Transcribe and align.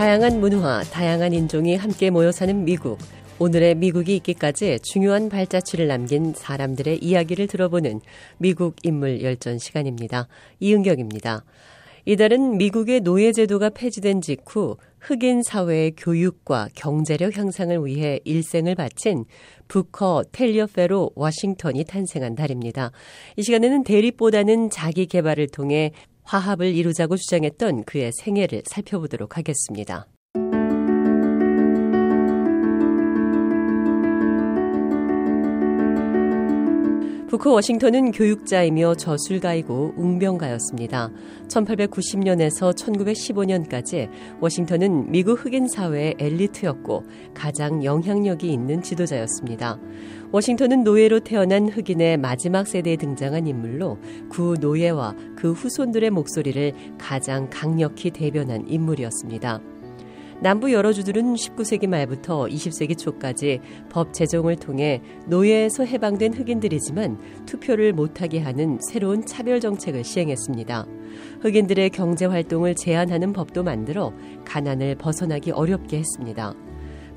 다양한 0.00 0.40
문화, 0.40 0.82
다양한 0.82 1.34
인종이 1.34 1.76
함께 1.76 2.08
모여 2.08 2.32
사는 2.32 2.64
미국. 2.64 2.96
오늘의 3.38 3.74
미국이 3.74 4.16
있기까지 4.16 4.78
중요한 4.82 5.28
발자취를 5.28 5.88
남긴 5.88 6.32
사람들의 6.34 7.04
이야기를 7.04 7.46
들어보는 7.48 8.00
미국 8.38 8.76
인물 8.82 9.22
열전 9.22 9.58
시간입니다. 9.58 10.26
이은경입니다. 10.58 11.44
이달은 12.06 12.56
미국의 12.56 13.00
노예제도가 13.00 13.68
폐지된 13.68 14.22
직후 14.22 14.78
흑인 15.00 15.42
사회의 15.42 15.92
교육과 15.96 16.68
경제력 16.74 17.36
향상을 17.36 17.84
위해 17.84 18.20
일생을 18.24 18.76
바친 18.76 19.26
부커 19.68 20.24
텔리어 20.32 20.66
페로 20.66 21.10
워싱턴이 21.14 21.84
탄생한 21.84 22.34
달입니다. 22.34 22.90
이 23.36 23.42
시간에는 23.42 23.84
대립보다는 23.84 24.70
자기 24.70 25.04
개발을 25.04 25.48
통해 25.48 25.92
화합을 26.30 26.76
이루자고 26.76 27.16
주장했던 27.16 27.86
그의 27.86 28.12
생애를 28.12 28.62
살펴보도록 28.64 29.36
하겠습니다. 29.36 30.06
부커 37.30 37.52
워싱턴은 37.52 38.10
교육자이며 38.10 38.96
저술가이고 38.96 39.94
웅병가였습니다. 39.96 41.12
1890년에서 41.46 42.74
1915년까지 42.74 44.10
워싱턴은 44.40 45.12
미국 45.12 45.44
흑인 45.44 45.68
사회의 45.68 46.16
엘리트였고 46.18 47.04
가장 47.32 47.84
영향력이 47.84 48.52
있는 48.52 48.82
지도자였습니다. 48.82 49.78
워싱턴은 50.32 50.82
노예로 50.82 51.20
태어난 51.20 51.68
흑인의 51.68 52.16
마지막 52.16 52.66
세대에 52.66 52.96
등장한 52.96 53.46
인물로 53.46 53.98
구 54.28 54.56
노예와 54.60 55.14
그 55.36 55.52
후손들의 55.52 56.10
목소리를 56.10 56.72
가장 56.98 57.48
강력히 57.48 58.10
대변한 58.10 58.66
인물이었습니다. 58.66 59.60
남부 60.42 60.72
여러 60.72 60.90
주들은 60.94 61.34
19세기 61.34 61.86
말부터 61.86 62.46
20세기 62.46 62.96
초까지 62.96 63.60
법 63.90 64.14
제정을 64.14 64.56
통해 64.56 65.02
노예에서 65.26 65.84
해방된 65.84 66.32
흑인들이지만 66.32 67.44
투표를 67.44 67.92
못하게 67.92 68.40
하는 68.40 68.78
새로운 68.90 69.26
차별 69.26 69.60
정책을 69.60 70.02
시행했습니다. 70.02 70.86
흑인들의 71.42 71.90
경제 71.90 72.24
활동을 72.24 72.74
제한하는 72.74 73.34
법도 73.34 73.64
만들어 73.64 74.14
가난을 74.46 74.94
벗어나기 74.94 75.50
어렵게 75.50 75.98
했습니다. 75.98 76.54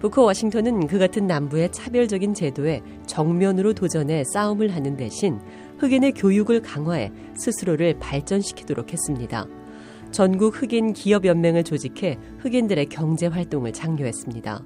부커 0.02 0.24
워싱턴은 0.24 0.88
그 0.88 1.00
같은 1.00 1.26
남부의 1.26 1.72
차별적인 1.72 2.34
제도에 2.34 2.82
정면으로 3.08 3.72
도전해 3.72 4.26
싸움을 4.34 4.76
하는 4.76 4.98
대신 4.98 5.40
흑인의 5.78 6.12
교육을 6.12 6.62
강화해 6.62 7.10
스스로를 7.38 8.00
발전시키도록 8.00 8.92
했습니다. 8.92 9.48
전국 10.14 10.62
흑인 10.62 10.94
기업연맹을 10.94 11.64
조직해 11.64 12.20
흑인들의 12.38 12.86
경제 12.86 13.26
활동을 13.26 13.74
장려했습니다. 13.74 14.64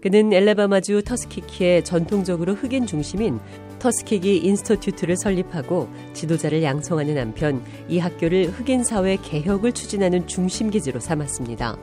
그는 0.00 0.32
엘레바마주 0.32 1.02
터스키키의 1.02 1.82
전통적으로 1.82 2.54
흑인 2.54 2.86
중심인 2.86 3.40
터스키기 3.80 4.38
인스터튜트를 4.38 5.16
설립하고 5.16 5.88
지도자를 6.12 6.62
양성하는 6.62 7.18
한편 7.18 7.64
이 7.88 7.98
학교를 7.98 8.50
흑인 8.50 8.84
사회 8.84 9.16
개혁을 9.16 9.72
추진하는 9.72 10.28
중심 10.28 10.70
기지로 10.70 11.00
삼았습니다. 11.00 11.76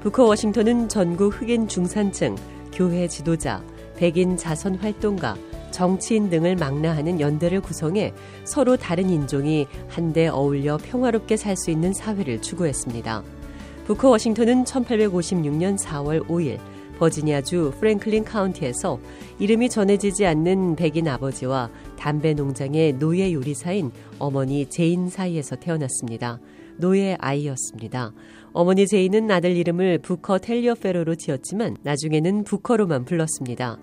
부커 0.00 0.24
워싱턴은 0.24 0.88
전국 0.88 1.38
흑인 1.38 1.68
중산층, 1.68 2.34
교회 2.72 3.08
지도자, 3.08 3.62
백인 3.96 4.38
자선 4.38 4.76
활동가, 4.76 5.36
정치인 5.70 6.30
등을 6.30 6.56
망라하는 6.56 7.20
연대를 7.20 7.60
구성해 7.60 8.12
서로 8.44 8.76
다른 8.76 9.10
인종이 9.10 9.66
한데 9.88 10.28
어울려 10.28 10.76
평화롭게 10.78 11.36
살 11.36 11.58
수 11.58 11.70
있는 11.70 11.92
사회를 11.92 12.40
추구했습니다. 12.40 13.24
부커 13.86 14.10
워싱턴은 14.10 14.64
1856년 14.64 15.78
4월 15.78 16.26
5일 16.28 16.58
버지니아주 16.98 17.72
프랭클린 17.78 18.24
카운티에서 18.24 18.98
이름이 19.38 19.70
전해지지 19.70 20.26
않는 20.26 20.76
백인 20.76 21.08
아버지와 21.08 21.70
담배 21.96 22.34
농장의 22.34 22.94
노예 22.94 23.32
요리사인 23.32 23.90
어머니 24.18 24.66
제인 24.66 25.08
사이에서 25.08 25.56
태어났습니다. 25.56 26.38
노예 26.76 27.16
아이였습니다. 27.18 28.12
어머니 28.52 28.86
제인은 28.86 29.30
아들 29.30 29.56
이름을 29.56 29.98
부커 29.98 30.38
텔리어페로로 30.38 31.14
지었지만 31.14 31.76
나중에는 31.82 32.44
부커로만 32.44 33.04
불렀습니다. 33.04 33.78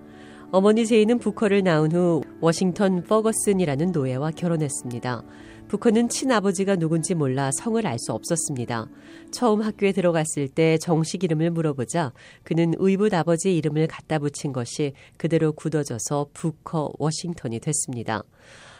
어머니 0.52 0.86
제인은 0.86 1.18
부커를 1.18 1.64
낳은 1.64 1.92
후 1.92 2.22
워싱턴 2.40 3.02
퍼거슨이라는 3.02 3.90
노예와 3.90 4.30
결혼했습니다. 4.30 5.22
부커는 5.68 6.08
친아버지가 6.08 6.76
누군지 6.76 7.14
몰라 7.14 7.50
성을 7.52 7.84
알 7.84 7.98
수 7.98 8.12
없었습니다. 8.12 8.86
처음 9.32 9.62
학교에 9.62 9.90
들어갔을 9.90 10.48
때 10.48 10.78
정식 10.78 11.24
이름을 11.24 11.50
물어보자 11.50 12.12
그는 12.44 12.74
의붓 12.78 13.12
아버지의 13.12 13.56
이름을 13.56 13.88
갖다 13.88 14.20
붙인 14.20 14.52
것이 14.52 14.92
그대로 15.16 15.52
굳어져서 15.52 16.28
부커 16.32 16.92
워싱턴이 16.98 17.58
됐습니다. 17.58 18.22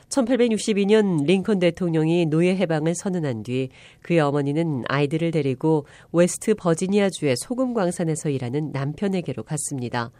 1862년 0.08 1.24
링컨 1.24 1.58
대통령이 1.58 2.26
노예 2.26 2.56
해방을 2.56 2.94
선언한 2.94 3.42
뒤 3.42 3.68
그의 4.02 4.20
어머니는 4.20 4.84
아이들을 4.88 5.30
데리고 5.30 5.86
웨스트 6.12 6.54
버지니아주의 6.54 7.36
소금 7.36 7.74
광산에서 7.74 8.30
일하는 8.30 8.70
남편에게로 8.72 9.42
갔습니다. 9.42 10.10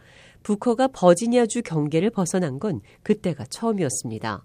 부커가 0.43 0.87
버지니아주 0.89 1.63
경계를 1.63 2.09
벗어난 2.09 2.59
건 2.59 2.81
그때가 3.03 3.45
처음이었습니다. 3.49 4.43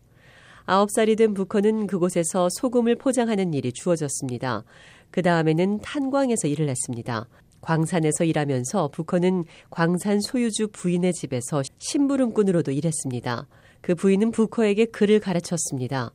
아홉 0.65 0.91
살이 0.91 1.17
된 1.17 1.35
부커는 1.35 1.87
그곳에서 1.87 2.49
소금을 2.51 2.97
포장하는 2.97 3.53
일이 3.53 3.73
주어졌습니다. 3.73 4.65
그 5.11 5.23
다음에는 5.23 5.81
탄광에서 5.81 6.49
일을 6.49 6.69
했습니다. 6.69 7.27
광산에서 7.63 8.25
일하면서 8.25 8.89
부커는 8.89 9.45
광산 9.71 10.21
소유주 10.21 10.69
부인의 10.73 11.15
집에서 11.15 11.63
심부름꾼으로도 11.79 12.73
일했습니다. 12.73 13.49
그 13.81 13.95
부인은 13.95 14.31
부커에게 14.31 14.87
글을 14.87 15.21
가르쳤습니다. 15.21 16.13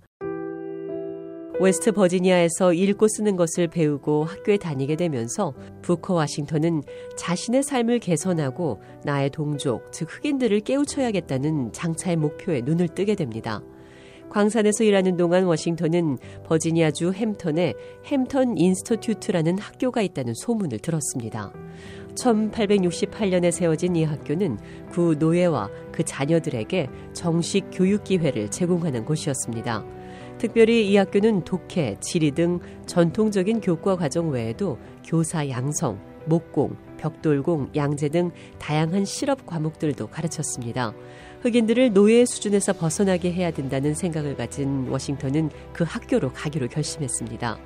웨스트 1.60 1.92
버지니아에서 1.92 2.72
읽고 2.74 3.08
쓰는 3.08 3.36
것을 3.36 3.68
배우고 3.68 4.26
학교에 4.26 4.58
다니게 4.58 4.96
되면서 4.96 5.56
부커 5.82 6.14
워싱턴은 6.14 6.84
자신의 7.16 7.64
삶을 7.64 7.98
개선하고 7.98 8.80
나의 9.04 9.32
동족, 9.32 9.92
즉 9.92 10.08
흑인들을 10.12 10.60
깨우쳐야겠다는 10.60 11.74
장차의 11.74 12.18
목표에 12.18 12.62
눈을 12.62 12.90
뜨게 12.90 13.16
됩니다. 13.16 13.64
광산에서 14.30 14.84
일하는 14.84 15.18
동안 15.18 15.46
워싱턴은 15.46 16.18
버지니아주 16.46 17.12
햄턴에 17.14 17.74
햄턴 18.06 18.58
Institute라는 18.58 19.58
학교가 19.58 20.02
있다는 20.02 20.34
소문을 20.36 20.80
들었습니다. 20.80 21.52
1868년에 22.16 23.52
세워진 23.52 23.96
이 23.96 24.04
학교는 24.04 24.58
구 24.92 25.16
노예와 25.18 25.70
그 25.92 26.04
자녀들에게 26.04 26.88
정식 27.14 27.70
교육 27.72 28.04
기회를 28.04 28.50
제공하는 28.50 29.06
곳이었습니다. 29.06 29.86
특별히 30.38 30.90
이 30.90 30.98
학교는 30.98 31.44
독해, 31.44 31.98
지리 32.00 32.32
등 32.32 32.60
전통적인 32.86 33.62
교과 33.62 33.96
과정 33.96 34.30
외에도 34.30 34.78
교사 35.04 35.48
양성, 35.50 36.00
목공, 36.26 36.76
벽돌공, 36.98 37.72
양재 37.76 38.10
등 38.10 38.32
다양한 38.60 39.06
실업 39.06 39.46
과목들도 39.46 40.08
가르쳤습니다. 40.08 40.94
흑인들을 41.42 41.94
노예 41.94 42.26
수준에서 42.26 42.74
벗어나게 42.74 43.32
해야 43.32 43.52
된다는 43.52 43.94
생각을 43.94 44.36
가진 44.36 44.88
워싱턴은 44.90 45.52
그 45.74 45.84
학교로 45.84 46.34
가기로 46.34 46.68
결심했습니다. 46.68 47.58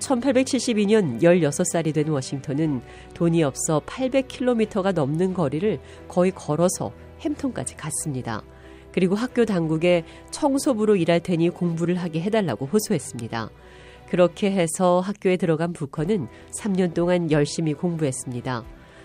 1872년 0.00 1.22
16살이 1.22 1.94
된 1.94 2.08
워싱턴은 2.08 2.82
돈이 3.14 3.42
없어 3.44 3.80
800km가 3.86 4.92
넘는 4.92 5.34
거리를 5.34 5.78
거의 6.08 6.32
걸어서 6.32 6.92
햄턴까지 7.20 7.76
갔습니다. 7.76 8.42
그리고 8.92 9.14
학교 9.14 9.44
당국에 9.44 10.04
청소부로 10.30 10.96
일할 10.96 11.20
테니 11.20 11.50
공부를 11.50 11.96
하게 11.96 12.20
해달라고 12.20 12.66
호소했습니다. 12.66 13.50
그렇게 14.08 14.52
해서 14.52 15.00
학교에 15.00 15.36
들어간 15.36 15.72
부커는 15.72 16.28
3년 16.60 16.94
동안 16.94 17.30
열심히 17.30 17.74
공부했습니다. 17.74 18.64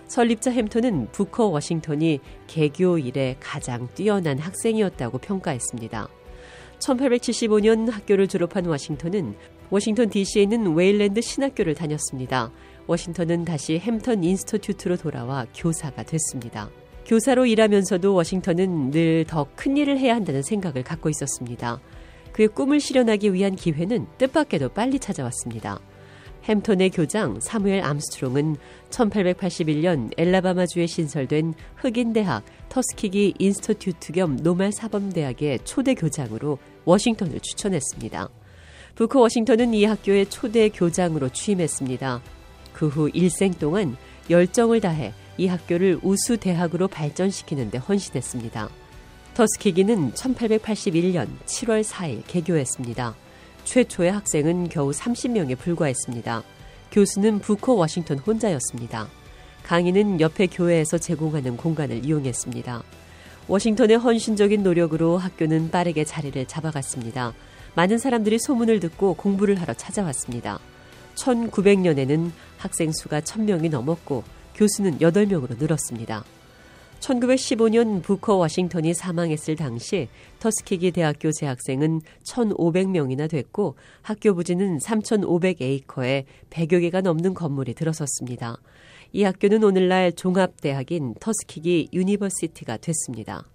설립자 0.10 0.52
햄턴은 0.52 1.10
부커 1.12 1.46
워싱턴이 1.46 2.20
개교 2.48 2.98
이래 2.98 3.36
가장 3.40 3.88
뛰어난 3.94 4.40
학생이었다고 4.40 5.20
평가했습니다. 5.20 6.10
1875년 6.80 7.92
학교를 7.92 8.28
졸업한 8.28 8.66
워싱턴은 8.66 9.36
워싱턴 9.70 10.10
DC에 10.10 10.44
있는 10.44 10.74
웨일랜드 10.74 11.22
신학교를 11.22 11.76
다녔습니다. 11.76 12.52
워싱턴은 12.88 13.46
다시 13.46 13.78
햄턴 13.78 14.24
Institute로 14.24 14.98
돌아와 14.98 15.46
교사가 15.56 16.02
됐습니다. 16.04 16.70
교사로 17.06 17.46
일하면서도 17.46 18.14
워싱턴은 18.14 18.90
늘 18.92 19.26
더 19.26 19.46
큰 19.56 19.78
일을 19.78 20.00
해야 20.00 20.16
한다는 20.16 20.42
생각을 20.42 20.84
갖고 20.84 21.10
있었습니다. 21.10 21.80
그의 22.32 22.48
꿈을 22.48 22.80
실현하기 22.80 23.34
위한 23.34 23.56
기회는 23.56 24.08
뜻밖에도 24.18 24.70
빨리 24.70 24.98
찾아왔습니다. 24.98 25.80
햄턴의 26.48 26.92
교장 26.92 27.40
사무엘 27.40 27.84
암스트롱은 27.84 28.58
1881년 28.90 30.12
앨라배마주에 30.18 30.88
신설된 30.88 31.54
흑인대학 31.76 32.44
터스키기 32.70 33.36
Institute 33.38 34.14
겸 34.14 34.38
Normal 34.38 34.72
사범대학의 34.72 35.60
초대 35.64 35.94
교장으로 35.94 36.58
워싱턴을 36.86 37.40
추천했습니다. 37.40 38.30
부커 38.96 39.20
워싱턴은 39.20 39.74
이 39.74 39.86
학교의 39.86 40.30
초대 40.30 40.70
교장으로 40.70 41.30
취임했습니다. 41.30 42.22
그 42.74 42.88
후 42.88 43.10
일생 43.14 43.54
동안 43.54 43.98
열정을 44.30 44.82
다해 44.82 45.14
이 45.38 45.48
학교를 45.48 46.00
우수 46.04 46.38
대학으로 46.38 46.88
발전시키는 46.88 47.72
데 47.72 47.78
헌신했습니다. 47.78 48.70
터스키기는 49.34 50.14
1881년 50.14 51.28
7월 51.46 51.84
4일 51.84 52.24
개교했습니다. 52.28 53.16
최초의 53.69 54.12
학생은 54.12 54.69
겨우 54.69 54.89
30명에 54.89 55.56
불과했습니다. 55.56 56.42
교수는 56.92 57.38
부커 57.38 57.74
워싱턴 57.74 58.18
혼자였습니다. 58.18 59.07
강의는 59.62 60.19
옆에 60.19 60.48
교회에서 60.48 60.98
제공하는 60.98 61.56
공간을 61.56 62.04
이용했습니다. 62.04 62.81
워싱턴의 63.48 63.98
헌신적인 63.98 64.63
노력으로 64.63 65.19
학교는 65.19 65.69
빠르게 65.69 66.04
자리를 66.04 66.44
잡아갔습니다. 66.48 67.36
많은 67.75 68.00
사람들이 68.00 68.39
소문을 68.39 68.80
듣고 68.80 69.13
공부를 69.13 69.62
하러 69.62 69.75
찾아왔습니다. 69.75 70.57
1900년에는 71.13 72.31
학생 72.57 72.92
수가 72.92 73.21
1000명이 73.21 73.69
넘었고 73.69 74.24
교수는 74.56 74.98
8명으로 74.98 75.60
늘었습니다. 75.60 76.24
1915년 77.00 78.04
부커 78.04 78.36
워싱턴이 78.36 78.94
사망했을 78.94 79.56
당시 79.56 80.07
터스키기 80.40 80.92
대학교 80.92 81.31
재학생은 81.31 82.01
1,500명이나 82.25 83.30
됐고 83.30 83.75
학교 84.01 84.34
부지는 84.34 84.78
3,500에이커에 84.80 86.25
100여 86.50 86.81
개가 86.81 87.01
넘는 87.01 87.34
건물이 87.34 87.74
들어섰습니다. 87.74 88.57
이 89.12 89.24
학교는 89.24 89.63
오늘날 89.63 90.12
종합대학인 90.12 91.16
터스키기 91.19 91.90
University가 91.94 92.78
됐습니다. 92.78 93.45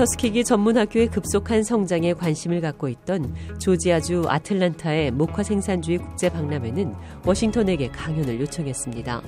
터스키기 0.00 0.44
전문학교의 0.44 1.08
급속한 1.08 1.62
성장에 1.62 2.14
관심을 2.14 2.62
갖고 2.62 2.88
있던 2.88 3.34
조지아주 3.58 4.24
아틀란타의 4.28 5.10
목화 5.10 5.42
생산주의 5.42 5.98
국제 5.98 6.30
박람회는 6.30 6.94
워싱턴에게 7.26 7.88
강연을 7.88 8.40
요청했습니다. 8.40 9.20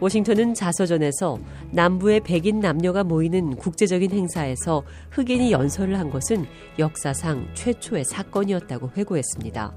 워싱턴은 0.00 0.52
자서전에서 0.52 1.38
남부의 1.70 2.20
백인 2.20 2.60
남녀가 2.60 3.02
모이는 3.02 3.56
국제적인 3.56 4.10
행사에서 4.10 4.82
흑인이 5.12 5.50
연설을 5.50 5.98
한 5.98 6.10
것은 6.10 6.44
역사상 6.78 7.48
최초의 7.54 8.04
사건이었다고 8.04 8.90
회고했습니다. 8.94 9.74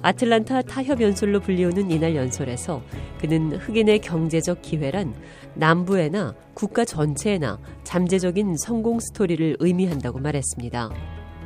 아틀란타 0.00 0.62
타협 0.62 1.02
연설로 1.02 1.40
불리우는 1.40 1.90
이날 1.90 2.16
연설에서 2.16 2.82
그는 3.20 3.52
흑인의 3.52 4.00
경제적 4.00 4.62
기회란 4.62 5.14
남부에나 5.54 6.34
국가 6.54 6.84
전체에나 6.84 7.58
잠재적인 7.84 8.56
성공 8.56 9.00
스토리를 9.00 9.56
의미한다고 9.58 10.18
말했습니다. 10.20 10.90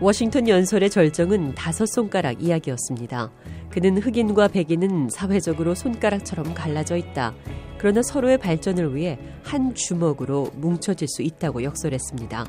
워싱턴 0.00 0.48
연설의 0.48 0.90
절정은 0.90 1.54
다섯 1.54 1.86
손가락 1.86 2.42
이야기였습니다. 2.42 3.30
그는 3.70 3.98
흑인과 3.98 4.48
백인은 4.48 5.08
사회적으로 5.10 5.74
손가락처럼 5.74 6.54
갈라져 6.54 6.96
있다. 6.96 7.34
그러나 7.78 8.02
서로의 8.02 8.38
발전을 8.38 8.94
위해 8.94 9.18
한 9.42 9.74
주먹으로 9.74 10.50
뭉쳐질 10.56 11.08
수 11.08 11.22
있다고 11.22 11.62
역설했습니다. 11.62 12.46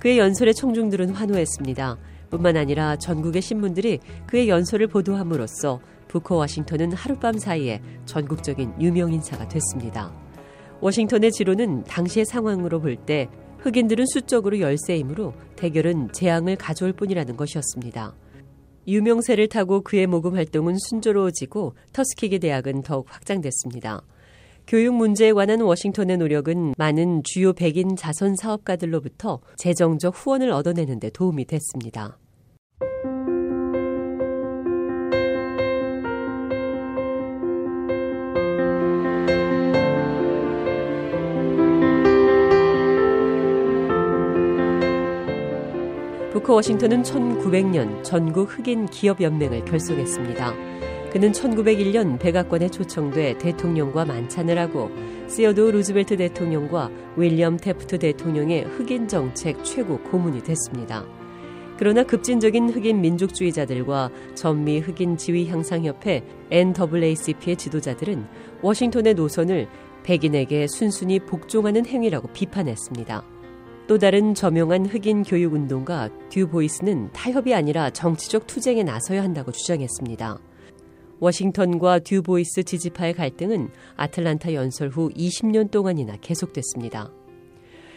그의 0.00 0.18
연설에 0.18 0.52
청중들은 0.52 1.10
환호했습니다. 1.10 1.98
뿐만 2.30 2.56
아니라 2.56 2.96
전국의 2.96 3.42
신문들이 3.42 4.00
그의 4.26 4.48
연설을 4.48 4.86
보도함으로써 4.86 5.80
부커 6.10 6.34
워싱턴은 6.34 6.92
하룻밤 6.92 7.38
사이에 7.38 7.80
전국적인 8.04 8.74
유명 8.80 9.12
인사가 9.12 9.46
됐습니다. 9.46 10.12
워싱턴의 10.80 11.30
지로는 11.30 11.84
당시의 11.84 12.26
상황으로 12.26 12.80
볼 12.80 12.96
때 12.96 13.28
흑인들은 13.60 14.06
수적으로 14.06 14.58
열세이므로 14.58 15.34
대결은 15.54 16.10
재앙을 16.12 16.56
가져올 16.56 16.92
뿐이라는 16.94 17.36
것이었습니다. 17.36 18.16
유명세를 18.88 19.48
타고 19.48 19.82
그의 19.82 20.06
모금 20.06 20.34
활동은 20.34 20.76
순조로워지고 20.88 21.74
터스키기 21.92 22.40
대학은 22.40 22.82
더욱 22.82 23.06
확장됐습니다. 23.08 24.02
교육 24.66 24.94
문제에 24.94 25.32
관한 25.32 25.60
워싱턴의 25.60 26.16
노력은 26.16 26.74
많은 26.76 27.22
주요 27.22 27.52
백인 27.52 27.96
자선 27.96 28.34
사업가들로부터 28.34 29.40
재정적 29.58 30.14
후원을 30.16 30.50
얻어내는 30.50 30.98
데 30.98 31.10
도움이 31.10 31.44
됐습니다. 31.44 32.18
부커 46.50 46.54
워싱턴은 46.54 47.02
1900년 47.02 48.02
전국 48.02 48.58
흑인 48.58 48.86
기업연맹을 48.86 49.64
결성했습니다. 49.66 50.52
그는 51.12 51.30
1901년 51.30 52.18
백악관에 52.18 52.68
초청돼 52.68 53.38
대통령과 53.38 54.04
만찬을 54.04 54.58
하고 54.58 54.90
시어도 55.28 55.70
루즈벨트 55.70 56.16
대통령과 56.16 56.90
윌리엄 57.16 57.56
테프트 57.56 58.00
대통령의 58.00 58.64
흑인 58.64 59.06
정책 59.06 59.64
최고 59.64 59.98
고문이 59.98 60.42
됐습니다. 60.42 61.06
그러나 61.78 62.02
급진적인 62.02 62.70
흑인 62.70 63.00
민족주의자들과 63.00 64.10
전미 64.34 64.80
흑인 64.80 65.16
지위 65.16 65.48
향상 65.48 65.84
협회 65.84 66.24
NAACP의 66.50 67.56
지도자들은 67.56 68.26
워싱턴의 68.60 69.14
노선을 69.14 69.68
백인에게 70.02 70.66
순순히 70.66 71.20
복종하는 71.20 71.86
행위라고 71.86 72.28
비판했습니다. 72.32 73.39
또 73.90 73.98
다른 73.98 74.36
저명한 74.36 74.86
흑인 74.86 75.24
교육 75.24 75.52
운동가 75.52 76.08
듀 76.28 76.46
보이스는 76.46 77.10
타협이 77.12 77.52
아니라 77.52 77.90
정치적 77.90 78.46
투쟁에 78.46 78.84
나서야 78.84 79.20
한다고 79.20 79.50
주장했습니다. 79.50 80.38
워싱턴과 81.18 81.98
듀 81.98 82.22
보이스 82.22 82.62
지지파의 82.62 83.14
갈등은 83.14 83.68
아틀란타 83.96 84.54
연설 84.54 84.90
후 84.90 85.10
20년 85.10 85.72
동안이나 85.72 86.18
계속됐습니다. 86.20 87.10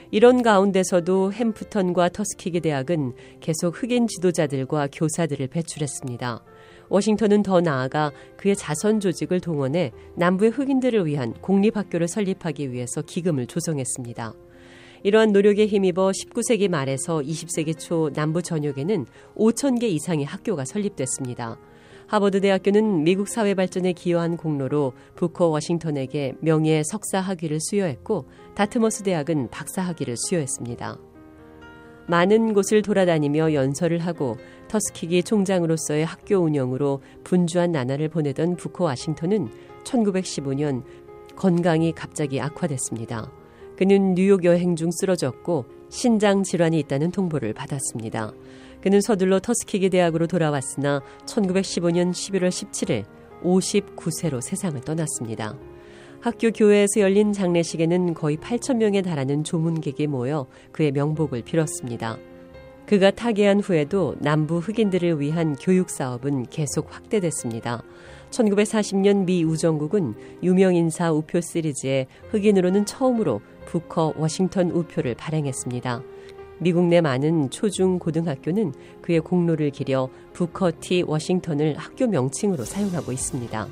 이런 0.10 0.42
가운데서도 0.42 1.32
햄프턴과 1.32 2.10
터스키기 2.10 2.62
대학은 2.62 3.14
계속 3.40 3.80
흑인 3.80 4.08
지도자들과 4.08 4.88
교사들을 4.92 5.46
배출했습니다. 5.46 6.44
워싱턴은 6.90 7.44
더 7.44 7.62
나아가 7.62 8.12
그의 8.38 8.56
자선 8.56 9.00
조직을 9.00 9.42
동원해 9.42 9.92
남부의 10.16 10.50
흑인들을 10.50 11.06
위한 11.06 11.34
공립학교를 11.34 12.08
설립하기 12.08 12.72
위해서 12.72 13.04
기금을 13.04 13.46
조성했습니다. 13.46 14.34
이러한 15.04 15.34
노력에 15.34 15.66
힘입어 15.66 16.12
19세기 16.12 16.70
말에서 16.70 17.20
20세기 17.20 17.78
초 17.78 18.10
남부 18.14 18.42
전역에는 18.42 19.06
5천 19.36 19.82
개 19.82 19.88
이상의 19.90 20.26
학교가 20.26 20.64
설립됐습니다. 20.64 21.60
하버드 22.08 22.40
대학교는 22.40 23.04
미국 23.04 23.28
사회 23.28 23.54
발전에 23.54 23.92
기여한 23.92 24.38
공로로 24.38 24.94
부커 25.16 25.48
워싱턴에게 25.48 26.36
명예 26.40 26.84
석사 26.86 27.20
학위를 27.20 27.60
수여했고 27.60 28.30
다트머스 28.56 29.04
대학은 29.04 29.50
박사 29.52 29.82
학위를 29.82 30.16
수여했습니다. 30.16 30.98
많은 32.08 32.54
곳을 32.54 32.82
돌아다니며 32.82 33.54
연설을 33.54 34.00
하고 34.00 34.38
터스키기 34.70 35.24
총장으로서의 35.24 36.06
학교 36.06 36.38
운영으로 36.38 37.02
분주한 37.26 37.74
나날을 37.74 38.08
보내던 38.08 38.56
부커 38.56 38.86
워싱턴은 38.86 39.50
1915년 39.84 40.84
건강이 41.36 41.92
갑자기 41.92 42.40
악화됐습니다. 42.40 43.43
그는 43.84 44.16
뉴욕 44.16 44.46
여행 44.46 44.78
중 44.78 44.92
쓰러졌고 44.92 45.66
신장 45.90 46.44
질환이 46.44 46.80
있다는 46.80 47.12
통보를 47.12 47.52
받았습니다. 47.52 48.32
그는 48.80 49.02
서둘러 49.02 49.42
터스키기 49.42 49.90
대학으로 49.90 50.26
돌아왔으나 50.26 51.02
1915년 51.26 52.12
11월 52.12 52.48
17일 52.48 53.04
59세로 53.44 54.40
세상을 54.40 54.80
떠났습니다. 54.80 55.58
학교 56.22 56.52
교회에서 56.52 57.02
열린 57.02 57.34
장례식에는 57.34 58.14
거의 58.14 58.38
8천 58.38 58.78
명에 58.78 59.02
달하는 59.02 59.44
조문객이 59.44 60.08
모여 60.08 60.48
그의 60.72 60.94
명복을 60.94 61.42
빌었습니다. 61.42 62.18
그가 62.86 63.12
타계한 63.12 63.60
후에도 63.60 64.16
남부 64.20 64.60
흑인들을 64.60 65.20
위한 65.20 65.56
교육 65.56 65.90
사업은 65.90 66.46
계속 66.50 66.88
확대됐습니다. 66.90 67.84
1940년 68.30 69.26
미 69.26 69.44
우정국은 69.44 70.16
유명 70.42 70.76
인사 70.76 71.12
우표 71.12 71.40
시리즈에 71.42 72.08
흑인으로는 72.32 72.86
처음으로 72.86 73.42
부커 73.74 74.14
워싱턴 74.18 74.70
우표를 74.70 75.16
발행했습니다. 75.16 76.04
미국 76.60 76.86
내 76.86 77.02
많은 77.02 77.50
초중 77.50 77.98
고등학교는 77.98 78.72
그의 79.02 79.20
공로를 79.20 79.72
기려 79.72 80.10
부커 80.34 80.74
티 80.80 81.02
워싱턴을 81.02 81.76
학교 81.78 82.06
명칭으로 82.06 82.66
사용하고 82.66 83.12
있습니다. 83.12 83.68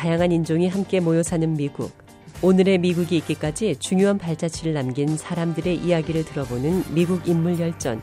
다양한 0.00 0.32
인종이 0.32 0.66
함께 0.66 0.98
모여 0.98 1.22
사는 1.22 1.52
미국. 1.58 1.92
오늘의 2.40 2.78
미국이 2.78 3.18
있기까지 3.18 3.76
중요한 3.80 4.16
발자취를 4.16 4.72
남긴 4.72 5.14
사람들의 5.14 5.76
이야기를 5.76 6.24
들어보는 6.24 6.84
미국 6.94 7.28
인물 7.28 7.60
열전. 7.60 8.00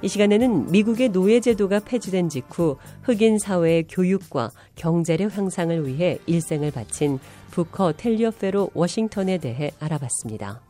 이 0.00 0.06
시간에는 0.06 0.70
미국의 0.70 1.08
노예제도가 1.08 1.80
폐지된 1.80 2.28
직후 2.28 2.76
흑인 3.02 3.40
사회의 3.40 3.84
교육과 3.88 4.52
경제력 4.76 5.36
향상을 5.36 5.88
위해 5.88 6.18
일생을 6.26 6.70
바친 6.70 7.18
부커 7.50 7.94
텔리어페로 7.96 8.70
워싱턴에 8.72 9.38
대해 9.38 9.72
알아봤습니다. 9.80 10.69